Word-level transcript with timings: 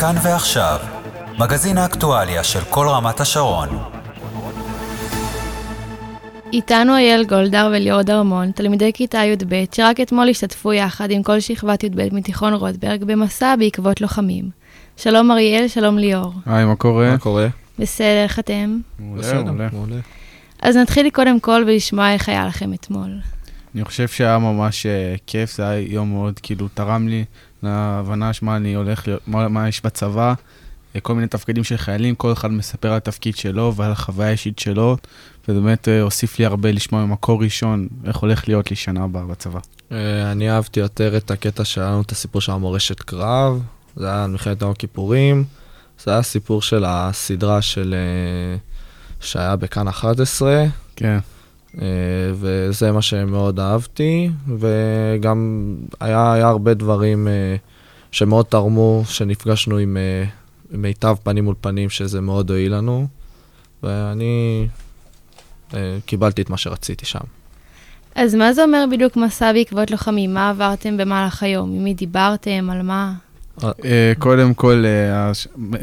כאן 0.00 0.14
ועכשיו, 0.22 0.78
מגזין 1.38 1.78
האקטואליה 1.78 2.44
של 2.44 2.60
כל 2.70 2.86
רמת 2.88 3.20
השרון. 3.20 3.68
איתנו 6.52 6.96
אייל 6.96 7.24
גולדהר 7.24 7.70
וליאור 7.72 8.02
דרמון, 8.02 8.50
תלמידי 8.50 8.92
כיתה 8.92 9.18
י"ב, 9.18 9.64
שרק 9.72 10.00
אתמול 10.00 10.28
השתתפו 10.28 10.72
יחד 10.72 11.10
עם 11.10 11.22
כל 11.22 11.40
שכבת 11.40 11.84
י"ב 11.84 12.14
מתיכון 12.14 12.54
רוטברג 12.54 13.04
במסע 13.04 13.56
בעקבות 13.56 14.00
לוחמים. 14.00 14.50
שלום 14.96 15.30
אריאל, 15.30 15.68
שלום 15.68 15.98
ליאור. 15.98 16.32
היי, 16.46 16.64
מה 16.64 16.76
קורה? 16.76 17.10
מה 17.10 17.18
קורה? 17.18 17.46
בסדר, 17.78 18.22
איך 18.22 18.38
אתם? 18.38 18.78
מעולה, 18.98 19.42
מעולה. 19.72 19.96
אז 20.62 20.76
נתחיל 20.76 21.10
קודם 21.10 21.40
כל 21.40 21.64
ולשמוע 21.66 22.12
איך 22.12 22.28
היה 22.28 22.46
לכם 22.46 22.72
אתמול. 22.74 23.10
אני 23.74 23.84
חושב 23.84 24.08
שהיה 24.08 24.38
ממש 24.38 24.86
אה, 24.86 25.14
כיף, 25.26 25.56
זה 25.56 25.68
היה 25.68 25.80
יום 25.80 26.10
מאוד, 26.10 26.40
כאילו, 26.42 26.68
תרם 26.74 27.08
לי 27.08 27.24
להבנה 27.66 28.32
שמה 28.32 28.56
אני 28.56 28.74
הולך, 28.74 29.08
להיות- 29.08 29.22
מה, 29.26 29.48
מה 29.48 29.68
יש 29.68 29.82
בצבא, 29.84 30.34
אה, 30.96 31.00
כל 31.00 31.14
מיני 31.14 31.26
תפקידים 31.26 31.64
של 31.64 31.76
חיילים, 31.76 32.14
כל 32.14 32.32
אחד 32.32 32.50
מספר 32.50 32.90
על 32.90 32.96
התפקיד 32.96 33.36
שלו 33.36 33.74
ועל 33.76 33.92
החוויה 33.92 34.28
האישית 34.28 34.58
שלו, 34.58 34.96
וזה 35.48 35.60
באמת 35.60 35.88
אה, 35.88 36.00
הוסיף 36.00 36.38
לי 36.38 36.46
הרבה 36.46 36.72
לשמוע 36.72 37.04
ממקור 37.04 37.42
ראשון 37.42 37.88
איך 38.04 38.16
הולך 38.16 38.48
להיות 38.48 38.70
לי 38.70 38.76
שנה 38.76 39.04
הבאה 39.04 39.22
בצבא. 39.24 39.60
אה, 39.92 40.32
אני 40.32 40.50
אהבתי 40.50 40.80
יותר 40.80 41.16
את 41.16 41.30
הקטע 41.30 41.64
שהיה 41.64 41.86
לנו 41.86 42.02
את 42.02 42.12
הסיפור 42.12 42.40
של 42.40 42.52
המורשת 42.52 43.00
קרב, 43.00 43.62
זה 43.96 44.06
היה 44.12 44.26
מלחמת 44.26 44.62
יום 44.62 44.70
הכיפורים, 44.70 45.44
זה 46.04 46.10
היה 46.10 46.20
הסיפור 46.20 46.62
של 46.62 46.84
הסדרה 46.86 47.62
של... 47.62 47.94
שהיה 49.20 49.56
בכאן 49.56 49.88
11, 49.88 50.64
כן. 50.96 51.18
אה, 51.82 51.86
וזה 52.34 52.92
מה 52.92 53.02
שמאוד 53.02 53.60
אהבתי, 53.60 54.30
וגם 54.58 55.74
היה, 56.00 56.32
היה 56.32 56.48
הרבה 56.48 56.74
דברים 56.74 57.28
אה, 57.28 57.56
שמאוד 58.10 58.46
תרמו, 58.46 59.02
שנפגשנו 59.06 59.76
עם 59.76 59.96
אה, 59.96 60.24
עם 60.72 60.82
מיטב 60.82 61.16
פנים 61.22 61.44
מול 61.44 61.54
פנים, 61.60 61.90
שזה 61.90 62.20
מאוד 62.20 62.50
הועיל 62.50 62.74
לנו, 62.74 63.06
ואני 63.82 64.66
קיבלתי 66.06 66.42
את 66.42 66.50
מה 66.50 66.56
שרציתי 66.56 67.06
שם. 67.06 67.20
אז 68.14 68.34
מה 68.34 68.52
זה 68.52 68.64
אומר 68.64 68.84
בדיוק 68.90 69.16
מסע 69.16 69.52
בעקבות 69.52 69.90
לוחמים? 69.90 70.34
מה 70.34 70.50
עברתם 70.50 70.96
במהלך 70.96 71.42
היום? 71.42 71.72
עם 71.72 71.84
מי 71.84 71.94
דיברתם? 71.94 72.70
על 72.70 72.82
מה? 72.82 73.12
קודם 74.18 74.54
כל, 74.54 74.84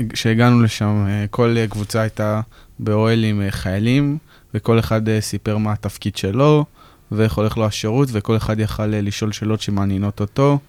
כשהגענו 0.10 0.64
לשם, 0.64 1.06
כל 1.32 1.56
קבוצה 1.70 2.02
הייתה 2.02 2.42
באוהל 2.80 3.24
עם 3.24 3.42
חיילים, 3.50 4.18
וכל 4.54 4.80
אחד 4.80 5.10
אה, 5.10 5.22
סיפר 5.22 5.58
מה 5.58 5.72
התפקיד 5.74 6.16
שלו, 6.16 6.66
ואיך 7.12 7.34
הולך 7.34 7.58
לו 7.58 7.66
השירות, 7.66 8.10
וכל 8.12 8.38
אחד 8.38 8.60
יכל 8.60 8.94
אה, 8.94 9.02
לשאול 9.02 9.32
שאלות 9.32 9.62
שמעניינות 9.62 10.20
אותו, 10.22 10.60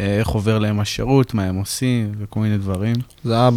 אה, 0.00 0.18
איך 0.18 0.28
עובר 0.28 0.58
להם 0.58 0.80
השירות, 0.80 1.34
מה 1.34 1.44
הם 1.44 1.56
עושים, 1.56 2.12
וכל 2.18 2.40
מיני 2.40 2.58
דברים. 2.58 2.96
זה 3.24 3.34
היה 3.34 3.50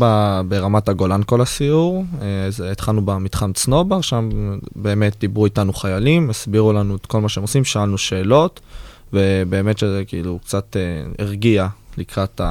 ברמת 0.48 0.90
הגולן 0.90 1.22
כל 1.26 1.42
הסיור, 1.42 2.06
זה, 2.50 2.72
התחלנו 2.72 3.06
במתחם 3.06 3.54
צנובר, 3.54 4.02
שם 4.02 4.30
באמת 4.76 5.20
דיברו 5.20 5.46
איתנו 5.46 5.74
חיילים, 5.74 6.30
הסבירו 6.30 6.74
לנו 6.74 6.96
את 6.96 7.06
כל 7.06 7.22
מה 7.22 7.30
שהם 7.30 7.42
עושים, 7.42 7.66
שאלנו 7.66 7.98
שאלות, 7.98 8.60
ובאמת 9.14 9.78
שזה 9.78 10.04
כאילו 10.08 10.40
קצת 10.40 10.78
הרגיע 11.20 11.68
לקראת 11.98 12.42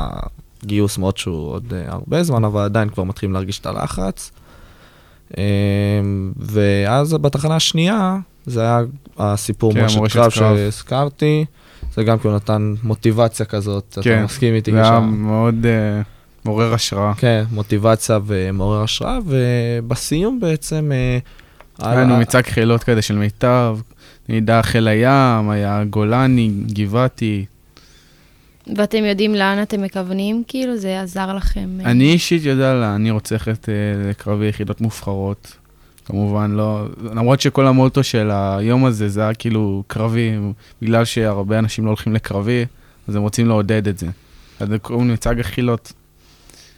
הגיוס, 0.63 0.99
מאוד 0.99 1.17
שהוא 1.17 1.51
עוד 1.51 1.73
אה, 1.75 1.85
הרבה 1.87 2.23
זמן, 2.23 2.45
אבל 2.45 2.61
עדיין 2.61 2.89
כבר 2.89 3.05
מתחילים 3.05 3.33
להרגיש 3.33 3.59
את 3.59 3.67
הלחץ. 3.67 4.31
אה, 5.39 5.43
ואז 6.37 7.13
בתחנה 7.13 7.57
השנייה, 7.57 8.17
זה 8.47 8.61
היה 8.61 8.81
הסיפור 9.19 9.75
כן, 9.75 9.87
מורשת 9.97 10.15
קרב. 10.15 10.31
שהזכרתי, 10.31 11.45
זה 11.95 12.05
גם 12.05 12.19
כאילו 12.19 12.37
נתן 12.37 12.75
מוטיבציה 12.83 13.47
כזאת, 13.47 13.99
כן, 14.03 14.15
אתה 14.15 14.25
מסכים 14.25 14.55
איתי? 14.55 14.73
זה 14.73 14.83
היה 14.83 15.01
מאוד 15.01 15.67
אה, 15.67 16.03
מעורר 16.45 16.75
השראה. 16.75 17.15
כן, 17.15 17.45
מוטיבציה 17.53 18.19
ומעורר 18.27 18.83
השראה, 18.83 19.19
ובסיום 19.27 20.41
בעצם... 20.41 20.93
אה, 20.93 21.19
היה 21.79 22.01
לנו 22.01 22.17
מצעד 22.17 22.47
חילות 22.47 22.85
כזה 22.85 23.03
של 23.03 23.17
מיטב, 23.17 23.79
נדע 24.29 24.63
חיל 24.63 24.89
הים, 24.89 25.51
היה 25.51 25.85
גולני, 25.91 26.51
גבעתי. 26.67 27.45
ואתם 28.77 29.05
יודעים 29.05 29.35
לאן 29.35 29.63
אתם 29.63 29.83
מכוונים? 29.83 30.43
כאילו, 30.49 30.77
זה 30.77 31.01
עזר 31.01 31.35
לכם? 31.35 31.79
אה? 31.81 31.91
אני 31.91 32.13
אישית 32.13 32.45
יודע 32.45 32.75
לאן 32.75 32.95
אני 32.95 33.11
רוצה 33.11 33.35
ללכת 33.35 33.69
אה, 33.69 33.75
לקרבי 34.11 34.49
יחידות 34.49 34.81
מובחרות. 34.81 35.57
כמובן 36.05 36.51
לא, 36.51 36.87
למרות 37.03 37.41
שכל 37.41 37.67
המוטו 37.67 38.03
של 38.03 38.31
היום 38.31 38.85
הזה 38.85 39.09
זה 39.09 39.21
היה 39.21 39.35
כאילו 39.35 39.83
קרבי, 39.87 40.33
בגלל 40.83 41.05
שהרבה 41.05 41.59
אנשים 41.59 41.85
לא 41.85 41.91
הולכים 41.91 42.13
לקרבי, 42.13 42.65
אז 43.09 43.17
הם 43.17 43.23
רוצים 43.23 43.49
לעודד 43.49 43.89
את 43.89 43.99
זה. 43.99 44.07
אז 44.61 44.69
זה 44.69 44.79
קוראים 44.79 45.09
למצעד 45.09 45.41
החילות. 45.41 45.93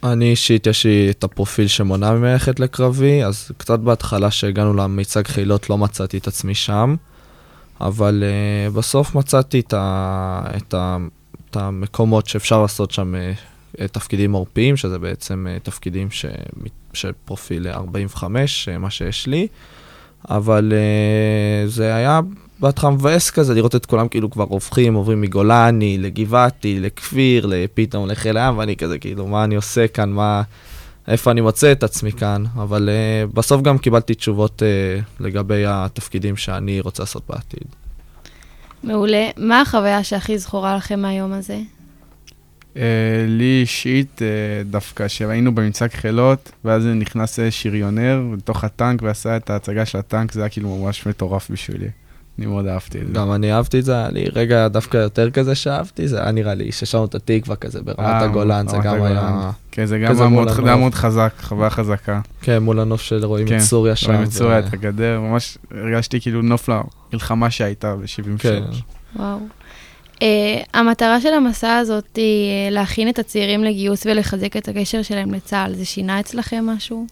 אני 0.05 0.31
אישית, 0.31 0.66
יש 0.66 0.87
לי 0.87 1.11
את 1.11 1.25
הפרופיל 1.25 1.66
שמונע 1.66 2.12
ממני 2.12 2.33
ללכת 2.33 2.61
לקרבי, 2.61 3.25
אז 3.25 3.51
קצת 3.56 3.78
בהתחלה 3.78 4.31
שהגענו 4.31 4.75
למיצג 4.75 5.27
חילות 5.27 5.71
לא 5.71 5.78
מצאתי 5.78 6.19
את 6.19 6.27
עצמי 6.27 6.55
שם, 6.55 6.97
אבל 7.81 8.22
uh, 8.22 8.77
בסוף 8.77 9.15
מצאתי 9.15 9.61
את, 9.61 9.75
ה, 9.77 10.43
את, 10.56 10.75
ה, 10.75 10.97
את 11.54 11.60
המקומות 11.60 12.26
שאפשר 12.26 12.62
לעשות 12.62 12.91
שם 12.91 13.15
uh, 13.15 13.88
תפקידים 13.88 14.32
עורפיים, 14.32 14.76
שזה 14.76 14.98
בעצם 14.98 15.47
uh, 15.47 15.65
תפקידים 15.65 16.10
ש, 16.10 16.26
של 16.92 17.12
פרופיל 17.25 17.69
45, 17.69 18.69
uh, 18.69 18.78
מה 18.78 18.91
שיש 18.91 19.26
לי, 19.26 19.47
אבל 20.31 20.72
uh, 20.72 21.69
זה 21.70 21.94
היה 21.94 22.20
בהתחלה 22.60 22.91
מבאס 22.91 23.31
כזה 23.31 23.54
לראות 23.54 23.75
את 23.75 23.87
כולם 23.87 24.09
כאילו 24.09 24.31
כבר 24.31 24.44
הופכים, 24.48 24.94
עוברים 24.94 25.20
מגולני 25.20 25.98
לגבעתי, 25.98 26.81
לכפיר, 26.81 27.47
לפתאום 27.47 28.09
לחיל 28.09 28.36
הים, 28.36 28.59
ואני 28.59 28.76
כזה 28.76 28.98
כאילו, 28.98 29.26
מה 29.26 29.44
אני 29.44 29.54
עושה 29.54 29.88
כאן, 29.88 30.10
מה... 30.10 30.42
איפה 31.09 31.31
אני 31.31 31.41
מוצא 31.41 31.72
את 31.72 31.82
עצמי 31.82 32.12
כאן, 32.12 32.44
אבל 32.54 32.88
uh, 32.88 33.34
בסוף 33.34 33.62
גם 33.62 33.78
קיבלתי 33.78 34.15
תשובות 34.15 34.62
uh, 34.62 35.22
לגבי 35.22 35.65
התפקידים 35.66 36.36
שאני 36.36 36.81
רוצה 36.81 37.03
לעשות 37.03 37.22
בעתיד. 37.28 37.84
מעולה. 38.84 39.31
מה 39.37 39.61
החוויה 39.61 40.05
שהכי 40.05 40.39
זכורה 40.39 40.77
לכם 40.77 41.00
מהיום 41.00 41.33
הזה? 41.33 41.59
אה, 42.77 43.25
לי 43.28 43.61
אישית, 43.61 44.22
אה, 44.22 44.62
דווקא 44.65 45.09
שהיינו 45.09 45.55
במצעד 45.55 45.91
חילות, 45.91 46.53
ואז 46.65 46.87
נכנס 46.87 47.39
שריונר 47.50 48.22
לתוך 48.37 48.65
הטנק 48.65 49.03
ועשה 49.03 49.37
את 49.37 49.50
ההצגה 49.50 49.87
של 49.87 49.99
הטנק, 49.99 50.33
זה 50.33 50.41
היה 50.41 50.49
כאילו 50.49 50.77
ממש 50.77 51.06
מטורף 51.06 51.50
בשבילי. 51.50 51.89
אני 52.39 52.47
מאוד 52.47 52.67
אהבתי 52.67 53.00
את 53.00 53.06
זה. 53.06 53.12
גם 53.12 53.33
אני 53.33 53.53
אהבתי 53.53 53.78
את 53.78 53.84
זה, 53.84 53.95
היה 53.97 54.09
לי 54.11 54.25
רגע 54.33 54.69
דווקא 54.69 54.97
יותר 54.97 55.31
כזה 55.31 55.55
שאהבתי, 55.55 56.09
זה 56.09 56.22
היה 56.22 56.33
נראה 56.33 56.55
לי 56.55 56.72
ששרנו 56.72 57.05
את 57.05 57.15
התקווה 57.15 57.56
כזה 57.56 57.83
ברמת 57.83 57.99
אה, 58.00 58.25
הגולן, 58.25 58.69
זה 58.69 58.77
גם 58.83 59.03
היה... 59.03 59.50
כן, 59.71 59.87
זה 59.87 59.99
גם 59.99 60.21
היה 60.21 60.77
מאוד- 60.77 60.95
חזק, 60.95 61.33
חוויה 61.43 61.71
חזקה. 61.71 62.21
כן, 62.41 62.59
מול 62.59 62.81
הנוף 62.81 63.00
של 63.00 63.25
רואים 63.25 63.49
כן, 63.49 63.56
את 63.56 63.61
סוריה 63.61 63.97
שם. 63.97 64.12
רואים 64.12 64.22
את 64.22 64.33
סוריה, 64.33 64.59
את 64.59 64.72
הגדר, 64.72 65.21
ממש 65.21 65.59
הרגשתי 65.71 66.21
כאילו 66.21 66.43
נוף 66.43 66.69
למלחמה 67.12 67.50
שהייתה 67.50 67.97
ב-73. 67.97 68.39
כן. 68.39 68.62
וואו. 69.16 69.39
Uh, 70.15 70.16
המטרה 70.75 71.21
של 71.21 71.34
המסע 71.34 71.77
הזאת 71.77 72.16
היא 72.16 72.69
uh, 72.69 72.75
להכין 72.75 73.09
את 73.09 73.19
הצעירים 73.19 73.65
לגיוס 73.65 74.06
ולחזק 74.06 74.56
את 74.56 74.69
הקשר 74.69 75.03
שלהם 75.03 75.34
לצה"ל. 75.34 75.75
זה 75.75 75.84
שינה 75.84 76.21
אצלכם 76.21 76.66
משהו? 76.66 77.06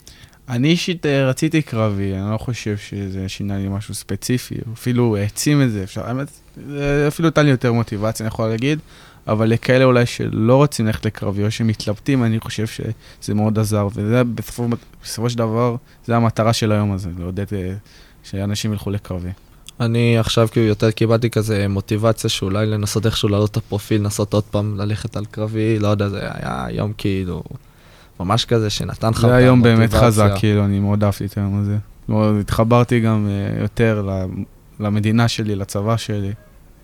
אני 0.48 0.69
אישית 0.69 1.06
אה, 1.06 1.28
רציתי 1.28 1.62
קרבי, 1.62 2.14
אני 2.14 2.32
לא 2.32 2.38
חושב 2.38 2.76
שזה 2.76 3.28
שינה 3.28 3.58
לי 3.58 3.69
משהו 3.69 3.94
ספציפי, 3.94 4.54
אפילו 4.72 5.16
העצים 5.16 5.62
את 5.62 5.70
זה, 5.70 5.82
אפשר, 5.82 6.06
האמת, 6.06 6.28
אפילו 7.08 7.28
נתן 7.28 7.44
לי 7.44 7.50
יותר 7.50 7.72
מוטיבציה, 7.72 8.26
אני 8.26 8.28
יכול 8.28 8.48
להגיד, 8.48 8.78
אבל 9.26 9.48
לכאלה 9.48 9.84
אולי 9.84 10.06
שלא 10.06 10.56
רוצים 10.56 10.86
ללכת 10.86 11.04
לקרבי 11.04 11.44
או 11.44 11.50
שמתלבטים, 11.50 12.25
אני 12.25 12.41
חושב 12.41 12.66
שזה 12.66 13.34
מאוד 13.34 13.58
עזר, 13.58 13.88
וזה 13.94 14.25
בסופו, 14.25 14.69
בסופו 15.03 15.30
של 15.30 15.38
דבר, 15.38 15.76
זה 16.06 16.16
המטרה 16.16 16.53
של 16.53 16.72
היום 16.72 16.92
הזה, 16.92 17.10
לעודד 17.19 17.54
אה, 17.54 17.74
שאנשים 18.22 18.72
ילכו 18.72 18.91
לקרבי. 18.91 19.30
אני 19.80 20.19
עכשיו 20.19 20.48
כאילו 20.53 20.66
יותר 20.66 20.91
קיבלתי 20.91 21.30
כזה 21.30 21.69
מוטיבציה 21.69 22.30
שאולי 22.30 22.66
לנסות 22.66 23.06
איכשהו 23.06 23.28
להעלות 23.28 23.50
את 23.50 23.56
הפרופיל, 23.56 24.00
לנסות 24.00 24.34
עוד 24.34 24.44
פעם 24.44 24.76
ללכת 24.80 25.16
על 25.16 25.24
קרבי, 25.24 25.78
לא 25.78 25.88
יודע, 25.88 26.09
זה 26.09 26.19
היה 26.22 26.66
יום 26.70 26.92
כאילו 26.98 27.42
ממש 28.20 28.44
כזה 28.44 28.70
שנתן 28.70 29.10
לך 29.10 29.20
זה 29.20 29.34
היום 29.34 29.62
באמת. 29.62 29.94
חזק, 29.94 30.32
כאילו, 30.36 30.64
אני 30.64 30.80
מאוד 30.80 31.04
אהבתי 31.04 31.24
את 31.24 31.38
היום 31.38 31.60
הזה. 31.60 31.78
התחברתי 32.41 33.00
גם 33.00 33.28
אה, 33.28 33.62
יותר 33.62 34.09
למדינה 34.80 35.28
שלי, 35.28 35.54
לצבא 35.54 35.97
שלי. 35.97 36.32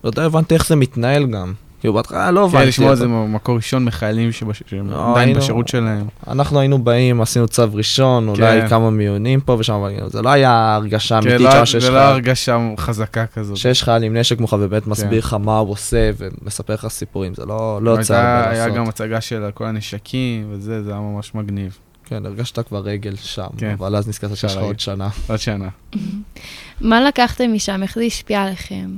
לא 0.03 0.09
יודע, 0.09 0.23
הבנתי 0.23 0.53
איך 0.53 0.67
זה 0.67 0.75
מתנהל 0.75 1.25
גם. 1.25 1.53
כאילו 1.79 1.93
בהתחלה 1.93 2.31
לא 2.31 2.41
כן, 2.51 2.57
הבנתי. 2.57 2.67
לשמוע 2.67 2.93
את 2.93 2.97
זה 2.97 3.07
מקור 3.07 3.55
ראשון 3.55 3.85
מחיילים 3.85 4.31
שהם 4.31 4.49
לא, 4.89 5.11
עדיין 5.11 5.37
בשירות 5.37 5.67
שלהם. 5.67 6.05
אנחנו 6.27 6.59
היינו 6.59 6.83
באים, 6.83 7.21
עשינו 7.21 7.47
צו 7.47 7.63
ראשון, 7.73 8.27
אולי 8.27 8.61
כן. 8.61 8.67
כמה 8.67 8.89
מיונים 8.89 9.41
פה 9.41 9.55
ושם, 9.59 9.73
אבל 9.73 10.09
זה 10.09 10.21
לא 10.21 10.29
היה 10.29 10.75
הרגשה 10.75 11.19
כן, 11.21 11.27
אמיתית 11.27 11.45
לא- 11.55 11.65
שיש 11.65 11.83
זה 11.83 11.89
לך... 11.89 11.95
לא 11.95 11.99
הרגשה 11.99 12.57
חזקה 12.77 13.25
כזאת. 13.25 13.57
שיש 13.57 13.83
חייל 13.83 14.03
עם 14.03 14.17
נשק 14.17 14.39
מולך 14.39 14.55
ובאמת 14.59 14.83
כן. 14.83 14.89
מסביר 14.89 15.19
לך 15.19 15.33
מה 15.33 15.57
הוא 15.57 15.71
עושה 15.71 16.09
ומספר 16.17 16.73
לך 16.73 16.87
סיפורים, 16.87 17.33
זה 17.35 17.45
לא 17.45 17.79
לא 17.81 17.91
יוצא 17.91 18.15
הרבה 18.17 18.49
היה 18.49 18.63
לעשות. 18.65 18.77
גם 18.77 18.89
הצגה 18.89 19.21
של 19.21 19.49
כל 19.53 19.65
הנשקים 19.65 20.47
וזה, 20.51 20.83
זה 20.83 20.91
היה 20.91 20.99
ממש 20.99 21.35
מגניב. 21.35 21.77
כן, 22.05 22.25
הרגשת 22.25 22.59
כבר 22.67 22.79
רגל 22.79 23.15
שם, 23.15 23.47
כן. 23.57 23.75
אבל 23.79 23.95
אז 23.95 24.07
נזכרת 24.07 24.37
שיש 24.37 24.55
לך 24.55 24.61
עוד 24.61 24.79
שנה. 24.79 25.09
עוד 25.27 25.39
שנה. 25.39 25.67
מה 26.81 27.01
לקחתם 27.01 27.53
משם? 27.53 27.83
איך 27.83 27.95
זה 27.95 28.03
השפיע 28.03 28.41
עליכם? 28.41 28.89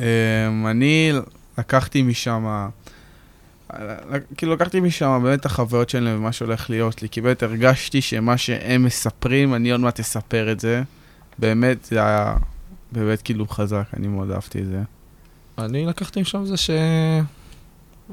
אמ, 0.00 0.04
אני 0.66 1.12
לקחתי 1.58 2.02
משם, 2.02 2.68
כאילו 4.36 4.52
לקחתי 4.52 4.80
משם 4.80 5.20
באמת 5.22 5.40
את 5.40 5.46
החוויות 5.46 5.90
שלהם 5.90 6.16
ומה 6.18 6.32
שהולך 6.32 6.70
להיות 6.70 7.02
לי, 7.02 7.08
כי 7.08 7.20
באמת 7.20 7.42
הרגשתי 7.42 8.00
שמה 8.00 8.36
שהם 8.36 8.84
מספרים, 8.84 9.54
אני 9.54 9.70
עוד 9.70 9.80
מעט 9.80 10.00
אספר 10.00 10.52
את 10.52 10.60
זה. 10.60 10.82
באמת, 11.38 11.84
זה 11.84 11.96
היה 11.96 12.36
באמת 12.92 13.22
כאילו 13.22 13.48
חזק, 13.48 13.84
אני 13.96 14.08
מאוד 14.08 14.30
אהבתי 14.30 14.58
את 14.58 14.66
זה. 14.66 14.82
אני 15.58 15.86
לקחתי 15.86 16.20
משם 16.20 16.44
זה 16.44 16.56
ש... 16.56 16.70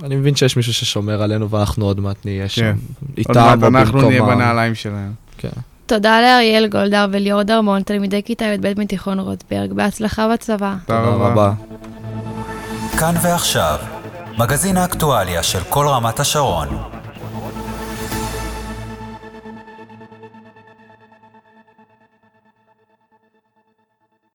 אני 0.04 0.16
מבין 0.16 0.36
שיש 0.36 0.57
מישהו 0.57 0.74
ששומר 0.74 1.22
עלינו 1.22 1.50
ואנחנו 1.50 1.86
עוד 1.86 2.00
מעט 2.00 2.25
נהיה 2.25 2.50
שם. 2.50 2.62
כן. 2.62 2.75
איתם 3.18 3.40
עוד 3.40 3.63
או 3.63 3.72
מעט 3.72 3.86
אנחנו 3.86 4.01
נהיה 4.01 4.22
במקומם. 4.22 4.36
בנעליים 4.40 4.75
שלהם. 4.75 5.13
כן. 5.38 5.50
תודה 5.86 6.22
לאריאל 6.22 6.68
גולדהר 6.68 7.07
וליאור 7.12 7.44
דרמון, 7.44 7.81
תלמידי 7.81 8.24
כיתה 8.24 8.45
י"ב 8.45 8.80
מתיכון 8.80 9.19
רוטברג, 9.19 9.74
בהצלחה 9.74 10.33
בצבא. 10.33 10.75
תודה. 10.86 11.00
רבה. 11.00 11.54
כאן 12.99 13.15
ועכשיו, 13.21 13.79
מגזין 14.38 14.77
האקטואליה 14.77 15.44
של 15.44 15.59
כל 15.69 15.88
רמת 15.88 16.19
השרון. 16.19 16.96